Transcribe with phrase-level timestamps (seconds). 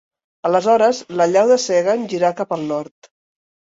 [0.49, 3.15] Aleshores, la llau de Segan gira cap al nord.